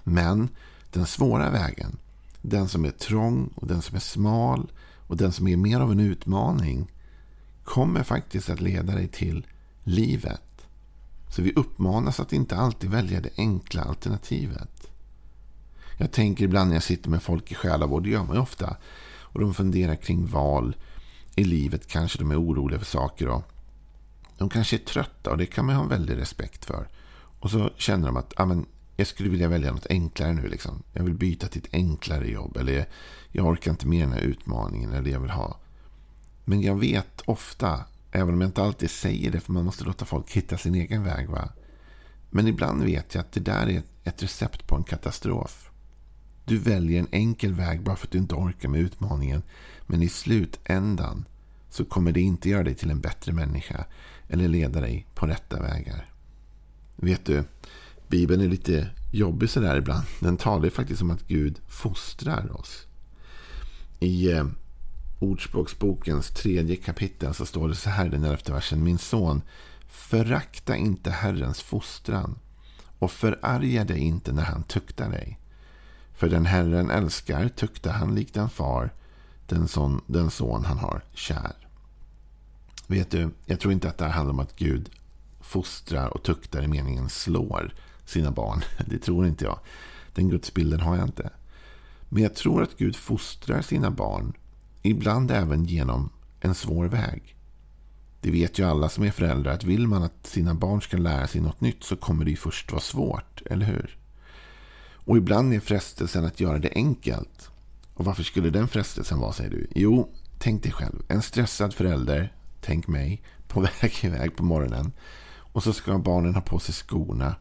Men 0.04 0.50
den 0.92 1.06
svåra 1.06 1.50
vägen, 1.50 1.98
den 2.42 2.68
som 2.68 2.86
är 2.86 2.92
trång 2.92 3.50
och 3.56 3.68
den 3.68 3.82
som 3.82 3.96
är 3.96 4.00
smal 4.00 4.72
och 5.08 5.18
den 5.18 5.32
som 5.32 5.48
är 5.48 5.58
mer 5.58 5.80
av 5.80 5.92
en 5.92 6.00
utmaning 6.00 6.92
kommer 7.64 8.04
faktiskt 8.04 8.50
att 8.50 8.62
leda 8.62 8.96
dig 8.96 9.08
till 9.08 9.48
livet. 9.84 10.42
Så 11.36 11.42
vi 11.42 11.54
uppmanas 11.54 12.20
att 12.20 12.34
inte 12.34 12.58
alltid 12.58 12.90
välja 12.90 13.22
det 13.22 13.30
enkla 13.38 13.84
alternativet. 13.84 14.92
Jag 15.98 16.12
tänker 16.12 16.44
ibland 16.44 16.70
när 16.70 16.76
jag 16.76 16.84
sitter 16.84 17.10
med 17.10 17.24
folk 17.24 17.52
i 17.52 17.56
själavård, 17.56 18.04
det 18.04 18.10
gör 18.10 18.24
man 18.24 18.36
ju 18.36 18.42
ofta, 18.42 18.78
och 19.08 19.40
de 19.40 19.54
funderar 19.54 19.96
kring 19.96 20.26
val 20.26 20.76
i 21.36 21.44
livet. 21.44 21.88
Kanske 21.88 22.20
de 22.20 22.32
är 22.32 22.42
oroliga 22.42 22.80
för 22.80 22.86
saker. 22.86 23.28
Och 23.28 23.44
de 24.38 24.50
kanske 24.50 24.76
är 24.76 24.78
trötta 24.78 25.32
och 25.32 25.38
det 25.38 25.46
kan 25.46 25.66
man 25.66 25.76
ha 25.76 25.84
en 25.84 25.90
väldig 25.90 26.18
respekt 26.18 26.66
för. 26.66 26.88
Och 27.40 27.52
så 27.52 27.70
känner 27.78 28.08
de 28.08 28.18
att 28.18 28.34
ah, 28.38 28.46
men, 28.46 28.66
jag 28.96 29.08
skulle 29.08 29.30
vilja 29.30 29.48
välja 29.48 29.72
något 29.72 29.88
enklare 29.90 30.34
nu. 30.34 30.48
Liksom. 30.48 30.84
Jag 30.94 31.04
vill 31.04 31.14
byta 31.14 31.48
till 31.48 31.62
ett 31.64 31.74
enklare 31.74 32.28
jobb. 32.28 32.58
Eller 32.58 32.90
jag 33.32 33.46
orkar 33.46 33.72
inte 33.72 33.88
med 33.88 34.02
den 34.02 34.14
här 34.14 34.22
utmaningen. 34.22 34.90
Eller 34.90 35.04
det 35.04 35.10
jag 35.10 35.20
vill 35.20 35.32
ha. 35.32 35.60
Men 36.46 36.62
jag 36.62 36.80
vet 36.80 37.22
ofta, 37.22 37.84
även 38.16 38.34
om 38.34 38.42
jag 38.42 38.48
inte 38.48 38.64
alltid 38.64 38.90
säger 38.90 39.32
det. 39.32 39.40
För 39.40 39.54
man 39.54 39.66
måste 39.66 39.84
låta 39.84 40.06
folk 40.06 40.32
hitta 40.32 40.58
sin 40.58 40.76
egen 40.76 41.04
väg. 41.04 41.30
Va? 41.30 41.50
Men 42.30 42.48
ibland 42.48 42.84
vet 42.84 43.16
jag 43.16 43.22
att 43.22 43.32
det 43.32 43.40
där 43.40 43.70
är 43.70 43.84
ett 44.04 44.24
recept 44.24 44.68
på 44.68 44.76
en 44.76 44.84
katastrof. 44.84 45.72
Du 46.46 46.58
väljer 46.58 47.00
en 47.00 47.08
enkel 47.12 47.54
väg 47.54 47.84
bara 47.84 47.96
för 47.96 48.08
att 48.08 48.12
du 48.12 48.18
inte 48.18 48.36
orkar 48.36 48.70
med 48.70 48.82
utmaningen. 48.82 49.44
Men 49.88 50.02
i 50.02 50.10
slutändan 50.10 51.26
så 51.70 51.86
kommer 51.86 52.12
det 52.12 52.22
inte 52.22 52.50
göra 52.50 52.64
dig 52.64 52.76
till 52.76 52.92
en 52.92 53.02
bättre 53.02 53.34
människa. 53.34 53.86
Eller 54.28 54.48
leda 54.48 54.82
dig 54.82 55.08
på 55.16 55.28
rätta 55.28 55.62
vägar. 55.62 56.10
Vet 56.96 57.26
du, 57.26 57.44
Bibeln 58.08 58.42
är 58.42 58.48
lite 58.48 58.90
jobbig 59.12 59.50
sådär 59.50 59.78
ibland. 59.78 60.04
Den 60.20 60.38
talar 60.38 60.66
ju 60.66 60.72
faktiskt 60.72 61.02
om 61.02 61.12
att 61.12 61.28
Gud 61.28 61.60
fostrar 61.68 62.60
oss. 62.60 62.88
I 64.00 64.32
eh, 64.32 64.46
Ordspråksbokens 65.20 66.30
tredje 66.30 66.76
kapitel 66.76 67.34
så 67.34 67.46
står 67.46 67.70
det 67.70 67.76
så 67.76 67.90
här 67.90 68.06
i 68.06 68.10
den 68.10 68.24
elfte 68.24 68.52
versen. 68.52 68.84
Min 68.84 68.98
son, 68.98 69.42
förakta 69.88 70.76
inte 70.76 71.12
Herrens 71.12 71.62
fostran 71.62 72.40
och 73.00 73.12
förarga 73.12 73.84
dig 73.84 74.00
inte 74.00 74.32
när 74.32 74.44
han 74.44 74.64
tuktar 74.64 75.10
dig. 75.10 75.40
För 76.14 76.30
den 76.30 76.46
Herren 76.46 76.90
älskar 76.90 77.50
tuktar 77.50 77.92
han 77.92 78.16
likt 78.16 78.38
en 78.38 78.50
far 78.50 78.92
den 79.48 79.68
son, 79.68 80.02
den 80.08 80.32
son 80.32 80.66
han 80.66 80.78
har 80.78 81.02
kär. 81.14 81.68
Vet 82.88 83.12
du, 83.12 83.30
jag 83.46 83.60
tror 83.60 83.74
inte 83.74 83.90
att 83.90 83.98
det 83.98 84.06
här 84.06 84.12
handlar 84.12 84.34
om 84.34 84.40
att 84.40 84.56
Gud 84.56 84.90
fostrar 85.42 86.08
och 86.08 86.24
tuktar 86.24 86.64
i 86.64 86.68
meningen 86.68 87.10
slår 87.10 87.74
sina 88.06 88.32
barn. 88.32 88.62
Det 88.86 88.98
tror 88.98 89.28
inte 89.28 89.46
jag. 89.46 89.60
Den 90.14 90.30
gudsbilden 90.30 90.80
har 90.80 90.96
jag 90.96 91.08
inte. 91.08 91.30
Men 92.10 92.24
jag 92.24 92.36
tror 92.36 92.64
att 92.64 92.78
Gud 92.78 92.96
fostrar 92.96 93.62
sina 93.62 93.92
barn. 93.92 94.34
Ibland 94.86 95.32
även 95.32 95.66
genom 95.66 96.10
en 96.40 96.56
svår 96.56 96.86
väg. 96.86 97.36
Det 98.22 98.32
vet 98.32 98.60
ju 98.60 98.64
alla 98.64 98.90
som 98.90 99.04
är 99.04 99.12
föräldrar 99.12 99.54
att 99.54 99.64
vill 99.64 99.88
man 99.88 100.04
att 100.04 100.28
sina 100.28 100.56
barn 100.56 100.82
ska 100.82 100.98
lära 100.98 101.28
sig 101.28 101.42
något 101.42 101.62
nytt 101.62 101.84
så 101.84 101.96
kommer 101.96 102.26
det 102.26 102.32
ju 102.32 102.38
först 102.38 102.72
vara 102.72 102.82
svårt, 102.82 103.42
eller 103.46 103.66
hur? 103.66 103.98
Och 104.94 105.18
ibland 105.18 105.54
är 105.54 105.60
frestelsen 105.60 106.26
att 106.26 106.40
göra 106.40 106.60
det 106.60 106.72
enkelt. 106.76 107.50
Och 107.94 108.06
varför 108.06 108.24
skulle 108.24 108.50
den 108.50 108.68
frestelsen 108.68 109.20
vara, 109.20 109.34
säger 109.34 109.50
du? 109.50 109.68
Jo, 109.76 110.14
tänk 110.40 110.64
dig 110.64 110.72
själv. 110.72 111.04
En 111.08 111.22
stressad 111.22 111.74
förälder, 111.74 112.34
tänk 112.62 112.88
mig, 112.88 113.24
på 113.48 113.60
väg 113.82 113.94
iväg 114.02 114.36
på 114.36 114.44
morgonen. 114.44 114.92
Och 115.36 115.64
så 115.64 115.74
ska 115.74 115.98
barnen 115.98 116.36
ha 116.36 116.42
på 116.42 116.60
sig 116.60 116.76
skorna. 116.76 117.36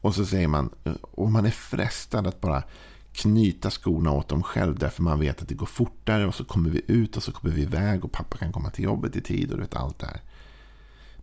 Och 0.00 0.14
så 0.14 0.26
säger 0.26 0.48
man, 0.48 0.70
och 1.00 1.30
man 1.30 1.46
är 1.46 1.50
frestad 1.50 2.26
att 2.26 2.40
bara 2.40 2.62
knyta 3.12 3.70
skorna 3.70 4.12
åt 4.12 4.28
dem 4.28 4.42
själv. 4.42 4.78
Därför 4.78 5.02
man 5.02 5.20
vet 5.20 5.42
att 5.42 5.48
det 5.48 5.54
går 5.54 5.66
fortare 5.66 6.26
och 6.26 6.34
så 6.34 6.44
kommer 6.44 6.70
vi 6.70 6.82
ut 6.86 7.16
och 7.16 7.22
så 7.22 7.32
kommer 7.32 7.54
vi 7.54 7.62
iväg 7.62 8.04
och 8.04 8.12
pappa 8.12 8.36
kan 8.36 8.52
komma 8.52 8.70
till 8.70 8.84
jobbet 8.84 9.16
i 9.16 9.20
tid 9.20 9.50
och 9.50 9.56
du 9.56 9.62
vet 9.62 9.76
allt 9.76 9.98
det 9.98 10.06
här. 10.06 10.20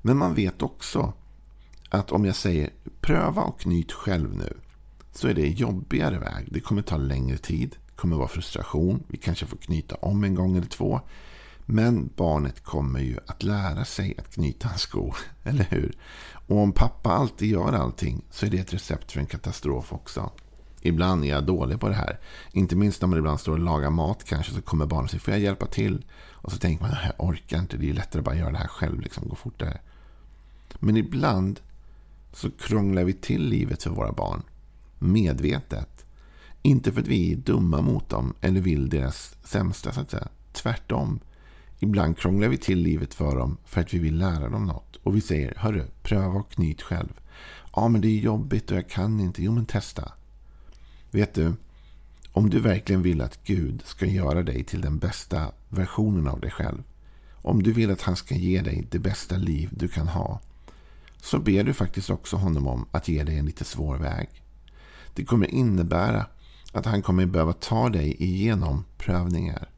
Men 0.02 0.18
man 0.18 0.34
vet 0.36 0.62
också 0.62 1.14
att 1.90 2.12
om 2.12 2.26
jag 2.26 2.36
säger 2.36 2.70
pröva 3.02 3.42
och 3.42 3.60
knyt 3.60 3.92
själv 3.92 4.36
nu. 4.36 4.58
Så 5.12 5.28
är 5.28 5.34
det 5.34 5.48
en 5.48 5.54
jobbigare 5.54 6.20
väg. 6.20 6.48
Det 6.52 6.60
kommer 6.60 6.82
ta 6.82 6.98
längre 6.98 7.38
tid. 7.38 7.76
Det 7.88 7.96
kommer 7.96 8.18
vara 8.18 8.28
frustration. 8.28 9.04
Vi 9.08 9.18
kanske 9.18 9.46
får 9.46 9.58
knyta 9.58 9.96
om 9.96 10.24
en 10.24 10.36
gång 10.36 10.58
eller 10.58 10.68
två. 10.68 11.02
Men 11.66 12.10
barnet 12.16 12.64
kommer 12.64 13.00
ju 13.00 13.18
att 13.28 13.44
lära 13.44 13.86
sig 13.86 14.16
att 14.18 14.34
knyta 14.34 14.70
en 14.70 14.78
sko. 14.78 15.14
Eller 15.44 15.68
hur? 15.70 15.98
Och 16.48 16.58
om 16.58 16.72
pappa 16.72 17.10
alltid 17.10 17.50
gör 17.50 17.74
allting 17.74 18.26
så 18.30 18.46
är 18.46 18.50
det 18.50 18.58
ett 18.58 18.74
recept 18.74 19.12
för 19.12 19.20
en 19.20 19.26
katastrof 19.26 19.94
också. 19.94 20.32
Ibland 20.82 21.24
är 21.24 21.28
jag 21.28 21.46
dålig 21.46 21.80
på 21.80 21.88
det 21.88 21.96
här. 21.96 22.20
Inte 22.52 22.76
minst 22.76 23.02
när 23.02 23.08
man 23.08 23.20
ibland 23.20 23.40
står 23.40 23.52
och 23.54 23.60
lagar 23.60 23.90
mat 23.90 24.24
kanske 24.24 24.54
så 24.54 24.62
kommer 24.62 24.86
barnet 24.86 25.04
och 25.04 25.10
säger 25.10 25.22
får 25.22 25.34
jag 25.34 25.42
hjälpa 25.42 25.66
till? 25.66 26.06
Och 26.32 26.52
så 26.52 26.58
tänker 26.58 26.84
man 26.84 26.96
jag 27.04 27.28
orkar 27.30 27.60
inte. 27.60 27.78
Det 27.78 27.90
är 27.90 27.94
lättare 27.94 28.20
att 28.20 28.26
bara 28.26 28.36
göra 28.36 28.52
det 28.52 28.58
här 28.58 28.68
själv. 28.68 29.02
Liksom, 29.02 29.30
gå 29.30 29.36
fortare. 29.36 29.80
Men 30.80 30.98
ibland 30.98 31.60
så 32.34 32.52
krånglar 32.52 33.04
vi 33.04 33.14
till 33.14 33.50
livet 33.50 33.84
för 33.84 33.90
våra 33.90 34.12
barn. 34.12 34.44
Medvetet. 35.00 36.06
Inte 36.62 36.92
för 36.92 37.02
att 37.02 37.08
vi 37.08 37.34
är 37.34 37.36
dumma 37.36 37.82
mot 37.82 38.10
dem 38.10 38.34
eller 38.42 38.62
vill 38.62 38.90
deras 38.90 39.36
sämsta 39.44 39.92
så 39.92 40.02
att 40.02 40.12
säga. 40.12 40.28
Tvärtom. 40.54 41.20
Ibland 41.80 42.18
krånglar 42.18 42.48
vi 42.48 42.58
till 42.58 42.80
livet 42.80 43.14
för 43.14 43.36
dem 43.36 43.58
för 43.66 43.82
att 43.82 43.94
vi 43.94 44.00
vill 44.00 44.18
lära 44.18 44.50
dem 44.50 44.66
något. 44.66 44.96
Och 45.04 45.16
vi 45.16 45.22
säger, 45.22 45.54
hörru, 45.58 45.84
pröva 46.04 46.40
och 46.40 46.52
knyt 46.52 46.82
själv. 46.82 47.20
Ja, 47.76 47.88
men 47.88 48.02
det 48.02 48.08
är 48.08 48.20
jobbigt 48.20 48.72
och 48.72 48.78
jag 48.78 48.90
kan 48.90 49.20
inte. 49.20 49.44
Jo, 49.44 49.52
men 49.52 49.66
testa. 49.66 50.12
Vet 51.12 51.34
du, 51.34 51.54
om 52.32 52.50
du 52.50 52.60
verkligen 52.60 53.02
vill 53.02 53.22
att 53.22 53.44
Gud 53.44 53.82
ska 53.86 54.06
göra 54.06 54.44
dig 54.44 54.64
till 54.64 54.82
den 54.82 54.98
bästa 54.98 55.52
versionen 55.70 56.28
av 56.28 56.40
dig 56.40 56.52
själv. 56.52 56.84
Om 57.32 57.64
du 57.64 57.74
vill 57.74 57.92
att 57.92 58.02
han 58.02 58.16
ska 58.16 58.36
ge 58.36 58.62
dig 58.62 58.88
det 58.92 59.00
bästa 59.00 59.38
liv 59.38 59.70
du 59.72 59.88
kan 59.88 60.08
ha. 60.08 60.40
Så 61.18 61.40
ber 61.40 61.64
du 61.64 61.74
faktiskt 61.74 62.10
också 62.10 62.36
honom 62.36 62.68
om 62.68 62.86
att 62.92 63.08
ge 63.08 63.24
dig 63.24 63.38
en 63.38 63.46
lite 63.46 63.64
svår 63.64 63.98
väg. 63.98 64.30
Det 65.14 65.26
kommer 65.26 65.54
innebära 65.54 66.26
att 66.72 66.86
han 66.86 67.02
kommer 67.02 67.26
behöva 67.26 67.54
ta 67.54 67.90
dig 67.90 68.24
igenom 68.24 68.86
prövningar. 68.98 69.70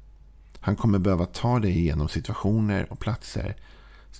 Han 0.60 0.76
kommer 0.76 1.00
behöva 1.00 1.26
ta 1.26 1.60
dig 1.60 1.78
igenom 1.78 2.10
situationer 2.10 2.92
och 2.92 3.00
platser 3.00 3.56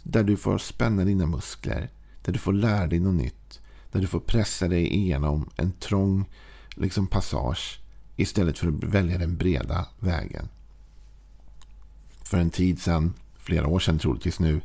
där 0.04 0.24
du 0.24 0.38
får 0.38 0.58
spänna 0.58 1.04
dina 1.04 1.26
muskler. 1.26 1.90
Där 2.22 2.34
du 2.34 2.40
får 2.40 2.54
lära 2.54 2.88
dig 2.88 3.00
något 3.00 3.14
nytt. 3.14 3.60
Där 3.92 4.02
du 4.02 4.08
får 4.08 4.20
pressa 4.20 4.68
dig 4.68 4.94
igenom 4.96 5.50
en 5.56 5.72
trång 5.72 6.26
liksom 6.80 7.08
passage 7.08 7.80
istället 8.16 8.60
för 8.60 8.68
att 8.68 8.84
välja 8.84 9.18
den 9.18 9.38
breda 9.38 9.88
vägen. 10.00 10.50
För 12.24 12.38
en 12.38 12.50
tid 12.50 12.82
sedan, 12.82 13.14
flera 13.38 13.68
år 13.68 13.80
sedan 13.80 14.00
troligtvis 14.00 14.40
nu, 14.40 14.62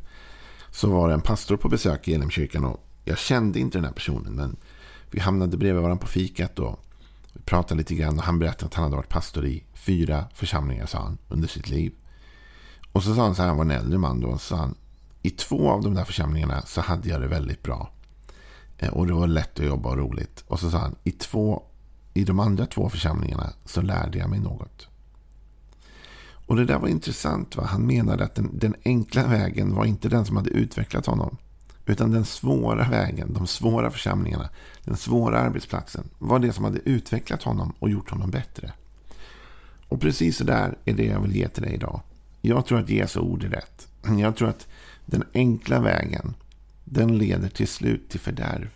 så 0.71 0.91
var 0.91 1.09
det 1.09 1.15
en 1.15 1.21
pastor 1.21 1.57
på 1.57 1.69
besök 1.69 2.09
i 2.09 2.15
Elimkyrkan 2.15 2.65
och 2.65 2.87
jag 3.05 3.19
kände 3.19 3.61
inte 3.61 3.79
den 3.79 3.85
här 3.85 3.93
personen 3.93 4.33
men 4.33 4.57
vi 5.11 5.21
hamnade 5.21 5.57
bredvid 5.57 5.83
varandra 5.83 6.03
på 6.03 6.07
fikat 6.07 6.59
och 6.59 6.81
vi 7.33 7.41
pratade 7.41 7.79
lite 7.79 7.95
grann 7.95 8.19
och 8.19 8.25
han 8.25 8.39
berättade 8.39 8.67
att 8.67 8.75
han 8.75 8.85
hade 8.85 8.97
varit 8.97 9.09
pastor 9.09 9.47
i 9.47 9.65
fyra 9.75 10.25
församlingar 10.35 10.87
sa 10.87 10.99
han 10.99 11.19
under 11.29 11.49
sitt 11.49 11.69
liv. 11.69 11.93
Och 12.93 13.03
så 13.03 13.15
sa 13.15 13.23
han 13.23 13.35
så 13.35 13.43
här, 13.43 13.49
han 13.49 13.57
var 13.57 13.65
en 13.65 13.71
äldre 13.71 13.99
man 13.99 14.21
då, 14.21 14.29
och 14.29 14.41
sa 14.41 14.57
han 14.57 14.75
i 15.23 15.31
två 15.31 15.71
av 15.71 15.83
de 15.83 15.95
där 15.95 16.05
församlingarna 16.05 16.63
så 16.63 16.81
hade 16.81 17.09
jag 17.09 17.21
det 17.21 17.27
väldigt 17.27 17.63
bra. 17.63 17.91
Eh, 18.79 18.89
och 18.89 19.07
det 19.07 19.13
var 19.13 19.27
lätt 19.27 19.61
att 19.61 19.67
jobba 19.67 19.89
och 19.89 19.97
roligt. 19.97 20.45
Och 20.47 20.61
så 20.61 20.71
sa 20.71 20.79
han, 20.79 20.95
i, 21.05 21.11
två, 21.11 21.63
i 22.15 22.25
de 22.25 22.41
andra 22.41 22.67
två 22.67 22.89
församlingarna 22.89 23.53
så 23.65 23.83
lärde 23.83 24.19
jag 24.19 24.31
mig 24.31 24.41
något. 24.41 24.89
Och 26.47 26.57
det 26.57 26.65
där 26.65 26.79
var 26.79 26.89
intressant. 26.89 27.57
Va? 27.57 27.65
Han 27.65 27.87
menade 27.87 28.25
att 28.25 28.35
den, 28.35 28.51
den, 28.53 28.75
enkla 28.85 29.27
vägen 29.27 29.75
var 29.75 29.85
inte 29.85 30.09
den 30.09 30.25
som 30.25 30.37
hade 30.37 30.51
utvecklat 30.51 31.07
honom. 31.07 31.37
Utan 31.87 32.11
den 32.11 32.25
svåra 32.25 32.89
vägen, 32.89 33.33
de 33.33 33.47
svåra 33.47 33.91
församlingarna, 33.91 34.49
den 34.85 34.97
svåra 34.97 35.41
arbetsplatsen 35.41 36.09
var 36.19 36.39
det 36.39 36.53
som 36.53 36.65
hade 36.65 36.81
utvecklat 36.85 37.43
honom 37.43 37.73
och 37.79 37.91
gjort 37.91 38.11
honom 38.11 38.31
bättre. 38.31 38.73
Och 39.89 40.01
precis 40.01 40.37
så 40.37 40.45
där 40.45 40.79
är 40.85 40.95
det 40.95 41.05
jag 41.05 41.21
vill 41.21 41.37
ge 41.37 41.49
till 41.49 41.63
dig 41.63 41.75
idag. 41.75 42.01
Jag 42.41 42.67
tror 42.67 42.81
att 42.81 42.91
Jesu 42.91 43.21
ord 43.21 43.45
är 43.45 43.49
rätt. 43.49 43.89
Jag 44.19 44.37
tror 44.37 44.49
att 44.49 44.67
den 45.07 45.25
enkla 45.35 45.81
vägen, 45.81 46.35
den 46.85 47.19
leder 47.19 47.49
till 47.49 47.69
slut 47.69 48.09
till 48.09 48.21
fördärv. 48.21 48.71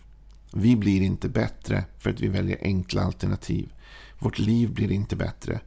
Vi 0.53 0.75
blir 0.75 1.01
inte 1.01 1.29
bättre 1.29 1.83
för 1.97 2.09
att 2.09 2.21
vi 2.21 2.27
väljer 2.27 2.57
enkla 2.61 3.01
alternativ. 3.01 3.73
Vårt 4.19 4.39
liv 4.39 4.73
blir 4.73 4.91
inte 4.91 5.15
bättre 5.15 5.59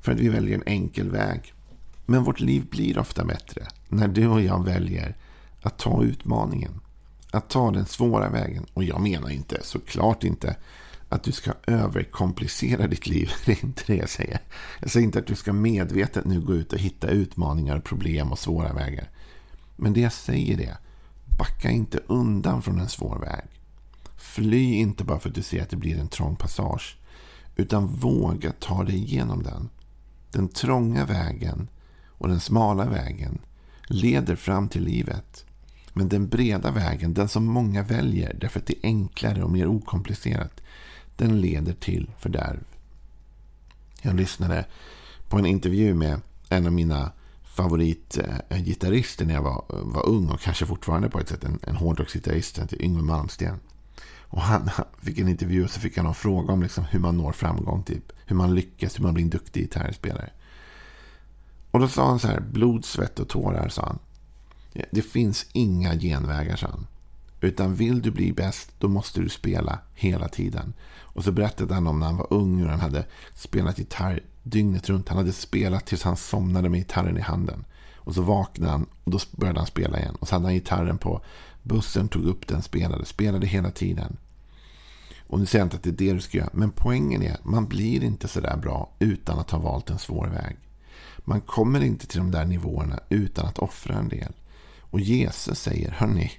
för 0.00 0.12
att 0.12 0.20
vi 0.20 0.28
väljer 0.28 0.54
en 0.54 0.62
enkel 0.66 1.10
väg. 1.10 1.54
Men 2.06 2.24
vårt 2.24 2.40
liv 2.40 2.66
blir 2.70 2.98
ofta 2.98 3.24
bättre 3.24 3.66
när 3.88 4.08
du 4.08 4.26
och 4.26 4.40
jag 4.40 4.64
väljer 4.64 5.16
att 5.62 5.78
ta 5.78 6.02
utmaningen. 6.02 6.80
Att 7.30 7.50
ta 7.50 7.70
den 7.70 7.86
svåra 7.86 8.30
vägen. 8.30 8.66
Och 8.74 8.84
jag 8.84 9.00
menar 9.00 9.30
inte, 9.30 9.60
såklart 9.62 10.24
inte, 10.24 10.56
att 11.08 11.22
du 11.22 11.32
ska 11.32 11.52
överkomplicera 11.66 12.86
ditt 12.86 13.06
liv. 13.06 13.30
Det 13.46 13.52
är 13.52 13.64
inte 13.64 13.82
det 13.86 13.96
jag 13.96 14.08
säger. 14.08 14.40
Jag 14.80 14.90
säger 14.90 15.04
inte 15.04 15.18
att 15.18 15.26
du 15.26 15.34
ska 15.34 15.52
medvetet 15.52 16.24
nu 16.24 16.40
gå 16.40 16.54
ut 16.54 16.72
och 16.72 16.78
hitta 16.78 17.08
utmaningar, 17.08 17.80
problem 17.80 18.32
och 18.32 18.38
svåra 18.38 18.72
vägar. 18.72 19.10
Men 19.76 19.92
det 19.92 20.00
jag 20.00 20.12
säger 20.12 20.60
är, 20.60 20.76
backa 21.38 21.70
inte 21.70 22.00
undan 22.06 22.62
från 22.62 22.80
en 22.80 22.88
svår 22.88 23.18
väg. 23.18 23.57
Fly 24.18 24.74
inte 24.74 25.04
bara 25.04 25.18
för 25.18 25.28
att 25.28 25.34
du 25.34 25.42
ser 25.42 25.62
att 25.62 25.70
det 25.70 25.76
blir 25.76 25.98
en 25.98 26.08
trång 26.08 26.36
passage. 26.36 26.96
Utan 27.56 27.86
våga 27.86 28.52
ta 28.52 28.84
dig 28.84 28.96
igenom 28.96 29.42
den. 29.42 29.68
Den 30.30 30.48
trånga 30.48 31.04
vägen 31.04 31.68
och 32.06 32.28
den 32.28 32.40
smala 32.40 32.84
vägen 32.84 33.38
leder 33.86 34.36
fram 34.36 34.68
till 34.68 34.84
livet. 34.84 35.44
Men 35.92 36.08
den 36.08 36.28
breda 36.28 36.70
vägen, 36.70 37.14
den 37.14 37.28
som 37.28 37.44
många 37.44 37.82
väljer 37.82 38.36
därför 38.40 38.60
att 38.60 38.66
det 38.66 38.78
är 38.78 38.86
enklare 38.88 39.42
och 39.42 39.50
mer 39.50 39.66
okomplicerat, 39.66 40.60
den 41.16 41.40
leder 41.40 41.72
till 41.72 42.10
fördärv. 42.18 42.64
Jag 44.02 44.14
lyssnade 44.14 44.66
på 45.28 45.38
en 45.38 45.46
intervju 45.46 45.94
med 45.94 46.20
en 46.48 46.66
av 46.66 46.72
mina 46.72 47.12
favoritgitarrister 47.42 49.26
när 49.26 49.34
jag 49.34 49.42
var, 49.42 49.64
var 49.68 50.06
ung 50.06 50.28
och 50.28 50.40
kanske 50.40 50.66
fortfarande 50.66 51.10
på 51.10 51.20
ett 51.20 51.28
sätt 51.28 51.44
en, 51.44 51.58
en 51.62 51.76
hårdrocksgitarrist. 51.76 52.60
Yngwie 52.72 53.02
Malmsten. 53.02 53.60
Och 54.28 54.40
han 54.40 54.70
fick 55.02 55.18
en 55.18 55.28
intervju 55.28 55.64
och 55.64 55.70
så 55.70 55.80
fick 55.80 55.96
han 55.96 56.06
en 56.06 56.14
fråga 56.14 56.52
om 56.52 56.62
liksom 56.62 56.84
hur 56.84 56.98
man 57.00 57.16
når 57.16 57.32
framgång. 57.32 57.82
Typ. 57.82 58.12
Hur 58.26 58.36
man 58.36 58.54
lyckas, 58.54 58.98
hur 58.98 59.02
man 59.02 59.14
blir 59.14 59.24
en 59.24 59.30
duktig 59.30 59.62
gitarrspelare. 59.62 60.30
Och 61.70 61.80
då 61.80 61.88
sa 61.88 62.08
han 62.08 62.18
så 62.18 62.28
här, 62.28 62.40
blod, 62.40 62.84
svett 62.84 63.18
och 63.18 63.28
tårar, 63.28 63.68
sa 63.68 63.82
han. 63.82 63.98
Det 64.90 65.02
finns 65.02 65.46
inga 65.52 65.94
genvägar, 65.94 66.56
sa 66.56 66.66
han. 66.66 66.86
Utan 67.40 67.74
vill 67.74 68.02
du 68.02 68.10
bli 68.10 68.32
bäst, 68.32 68.72
då 68.78 68.88
måste 68.88 69.20
du 69.20 69.28
spela 69.28 69.78
hela 69.94 70.28
tiden. 70.28 70.72
Och 70.98 71.24
så 71.24 71.32
berättade 71.32 71.74
han 71.74 71.86
om 71.86 72.00
när 72.00 72.06
han 72.06 72.16
var 72.16 72.32
ung 72.32 72.58
hur 72.58 72.68
han 72.68 72.80
hade 72.80 73.06
spelat 73.34 73.78
gitarr 73.78 74.20
dygnet 74.42 74.88
runt. 74.88 75.08
Han 75.08 75.18
hade 75.18 75.32
spelat 75.32 75.86
tills 75.86 76.02
han 76.02 76.16
somnade 76.16 76.68
med 76.68 76.80
gitarren 76.80 77.18
i 77.18 77.20
handen. 77.20 77.64
Och 77.94 78.14
så 78.14 78.22
vaknade 78.22 78.72
han 78.72 78.86
och 79.04 79.10
då 79.10 79.18
började 79.30 79.60
han 79.60 79.66
spela 79.66 79.98
igen. 79.98 80.14
Och 80.14 80.28
så 80.28 80.34
hade 80.34 80.46
han 80.46 80.54
gitarren 80.54 80.98
på 80.98 81.20
bussen, 81.68 82.08
tog 82.08 82.24
upp 82.24 82.46
den, 82.46 82.62
spelade. 82.62 83.04
Spelade 83.04 83.46
hela 83.46 83.70
tiden. 83.70 84.16
Och 85.26 85.38
nu 85.38 85.46
säger 85.46 85.60
jag 85.60 85.66
inte 85.66 85.76
att 85.76 85.82
det 85.82 85.90
är 85.90 86.06
det 86.08 86.12
du 86.12 86.20
ska 86.20 86.38
göra. 86.38 86.50
Men 86.52 86.70
poängen 86.70 87.22
är, 87.22 87.36
man 87.42 87.66
blir 87.66 88.04
inte 88.04 88.28
sådär 88.28 88.56
bra 88.56 88.90
utan 88.98 89.38
att 89.38 89.50
ha 89.50 89.58
valt 89.58 89.90
en 89.90 89.98
svår 89.98 90.26
väg. 90.26 90.56
Man 91.18 91.40
kommer 91.40 91.80
inte 91.80 92.06
till 92.06 92.18
de 92.18 92.30
där 92.30 92.44
nivåerna 92.44 93.00
utan 93.08 93.46
att 93.46 93.58
offra 93.58 93.94
en 93.94 94.08
del. 94.08 94.32
Och 94.80 95.00
Jesus 95.00 95.58
säger, 95.58 95.90
hörni, 95.90 96.32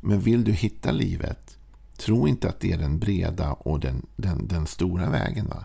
men 0.00 0.20
vill 0.20 0.44
du 0.44 0.52
hitta 0.52 0.92
livet, 0.92 1.58
tro 1.96 2.28
inte 2.28 2.48
att 2.48 2.60
det 2.60 2.72
är 2.72 2.78
den 2.78 2.98
breda 2.98 3.52
och 3.52 3.80
den, 3.80 4.06
den, 4.16 4.48
den 4.48 4.66
stora 4.66 5.10
vägen. 5.10 5.48
Va? 5.48 5.64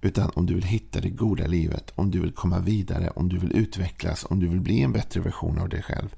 Utan 0.00 0.30
om 0.34 0.46
du 0.46 0.54
vill 0.54 0.64
hitta 0.64 1.00
det 1.00 1.10
goda 1.10 1.46
livet, 1.46 1.92
om 1.94 2.10
du 2.10 2.20
vill 2.20 2.32
komma 2.32 2.58
vidare, 2.58 3.10
om 3.10 3.28
du 3.28 3.38
vill 3.38 3.56
utvecklas, 3.56 4.26
om 4.30 4.40
du 4.40 4.48
vill 4.48 4.60
bli 4.60 4.82
en 4.82 4.92
bättre 4.92 5.20
version 5.20 5.58
av 5.58 5.68
dig 5.68 5.82
själv. 5.82 6.14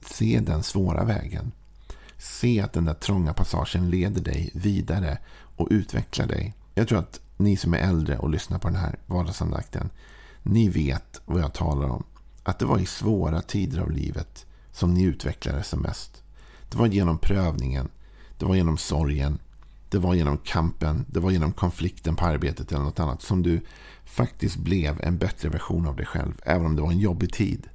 Se 0.00 0.40
den 0.40 0.62
svåra 0.62 1.04
vägen. 1.04 1.52
Se 2.18 2.60
att 2.60 2.72
den 2.72 2.84
där 2.84 2.94
trånga 2.94 3.32
passagen 3.32 3.90
leder 3.90 4.20
dig 4.20 4.50
vidare 4.54 5.18
och 5.56 5.68
utvecklar 5.70 6.26
dig. 6.26 6.54
Jag 6.74 6.88
tror 6.88 6.98
att 6.98 7.20
ni 7.36 7.56
som 7.56 7.74
är 7.74 7.78
äldre 7.78 8.18
och 8.18 8.30
lyssnar 8.30 8.58
på 8.58 8.68
den 8.68 8.76
här 8.76 8.98
vardagsandakten, 9.06 9.90
ni 10.42 10.68
vet 10.68 11.20
vad 11.24 11.42
jag 11.42 11.54
talar 11.54 11.88
om. 11.88 12.04
Att 12.42 12.58
det 12.58 12.66
var 12.66 12.78
i 12.78 12.86
svåra 12.86 13.40
tider 13.40 13.80
av 13.80 13.90
livet 13.90 14.46
som 14.72 14.94
ni 14.94 15.02
utvecklades 15.02 15.68
som 15.68 15.80
mest. 15.80 16.22
Det 16.70 16.78
var 16.78 16.86
genom 16.86 17.18
prövningen, 17.18 17.88
det 18.38 18.44
var 18.44 18.54
genom 18.54 18.78
sorgen, 18.78 19.38
det 19.90 19.98
var 19.98 20.14
genom 20.14 20.38
kampen, 20.38 21.04
det 21.08 21.20
var 21.20 21.30
genom 21.30 21.52
konflikten 21.52 22.16
på 22.16 22.24
arbetet 22.24 22.72
eller 22.72 22.84
något 22.84 23.00
annat 23.00 23.22
som 23.22 23.42
du 23.42 23.60
faktiskt 24.04 24.56
blev 24.56 25.00
en 25.02 25.18
bättre 25.18 25.48
version 25.48 25.86
av 25.86 25.96
dig 25.96 26.06
själv, 26.06 26.40
även 26.42 26.66
om 26.66 26.76
det 26.76 26.82
var 26.82 26.90
en 26.90 26.98
jobbig 26.98 27.32
tid. 27.32 27.68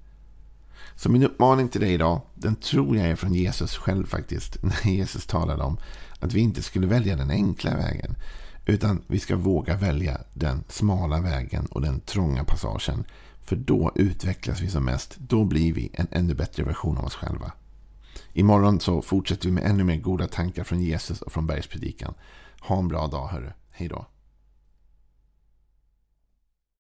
Så 0.96 1.10
min 1.10 1.24
uppmaning 1.24 1.70
till 1.70 1.82
dig 1.82 1.94
idag, 1.94 2.22
den 2.36 2.56
tror 2.56 2.98
jag 2.98 3.08
är 3.08 3.16
från 3.16 3.34
Jesus 3.34 3.76
själv 3.76 4.06
faktiskt. 4.06 4.64
När 4.64 4.92
Jesus 4.92 5.26
talade 5.26 5.64
om 5.64 5.78
att 6.20 6.34
vi 6.34 6.42
inte 6.42 6.62
skulle 6.62 6.88
välja 6.88 7.16
den 7.16 7.32
enkla 7.32 7.76
vägen. 7.76 8.16
Utan 8.66 9.02
vi 9.08 9.20
ska 9.20 9.36
våga 9.36 9.78
välja 9.78 10.18
den 10.34 10.64
smala 10.68 11.22
vägen 11.22 11.66
och 11.66 11.82
den 11.82 12.00
trånga 12.00 12.44
passagen. 12.44 13.06
För 13.42 13.56
då 13.56 13.92
utvecklas 13.96 14.62
vi 14.62 14.70
som 14.70 14.86
mest. 14.86 15.16
Då 15.18 15.46
blir 15.46 15.74
vi 15.74 15.90
en 15.94 16.08
ännu 16.12 16.34
bättre 16.34 16.64
version 16.64 16.98
av 16.98 17.06
oss 17.06 17.16
själva. 17.16 17.52
Imorgon 18.34 18.80
så 18.80 19.02
fortsätter 19.02 19.46
vi 19.46 19.52
med 19.52 19.64
ännu 19.64 19.84
mer 19.84 19.98
goda 19.98 20.28
tankar 20.28 20.64
från 20.64 20.82
Jesus 20.82 21.22
och 21.22 21.32
från 21.32 21.48
bergspredikan. 21.48 22.14
Ha 22.60 22.80
en 22.80 22.88
bra 22.88 23.08
dag 23.08 23.28
hörru. 23.28 23.52
Hej 23.72 23.88
då. 23.88 24.06